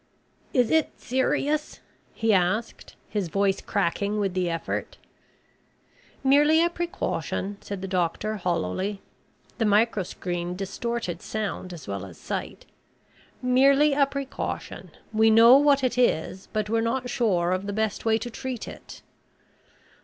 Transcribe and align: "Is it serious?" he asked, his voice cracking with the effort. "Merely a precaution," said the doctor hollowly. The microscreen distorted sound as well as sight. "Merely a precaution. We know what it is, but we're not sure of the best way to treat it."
"Is 0.51 0.71
it 0.71 0.99
serious?" 0.99 1.79
he 2.15 2.33
asked, 2.33 2.95
his 3.07 3.27
voice 3.27 3.61
cracking 3.61 4.17
with 4.19 4.33
the 4.33 4.49
effort. 4.49 4.97
"Merely 6.23 6.65
a 6.65 6.71
precaution," 6.71 7.57
said 7.61 7.83
the 7.83 7.87
doctor 7.87 8.37
hollowly. 8.37 8.99
The 9.59 9.65
microscreen 9.65 10.57
distorted 10.57 11.21
sound 11.21 11.71
as 11.71 11.87
well 11.87 12.03
as 12.03 12.17
sight. 12.17 12.65
"Merely 13.43 13.93
a 13.93 14.07
precaution. 14.07 14.89
We 15.13 15.29
know 15.29 15.55
what 15.59 15.83
it 15.83 15.99
is, 15.99 16.47
but 16.51 16.67
we're 16.67 16.81
not 16.81 17.07
sure 17.07 17.51
of 17.51 17.67
the 17.67 17.71
best 17.73 18.03
way 18.03 18.17
to 18.17 18.31
treat 18.31 18.67
it." 18.67 19.03